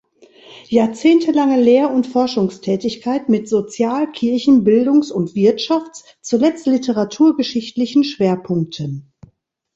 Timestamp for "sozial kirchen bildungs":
3.47-5.11